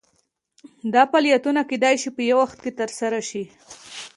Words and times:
دا 0.93 1.03
فعالیتونه 1.11 1.61
کیدای 1.69 1.95
شي 2.01 2.09
په 2.15 2.21
یو 2.31 2.39
وخت 2.41 2.59
ترسره 2.79 3.19
شي. 3.29 3.43